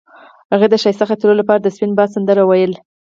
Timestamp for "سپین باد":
1.75-2.09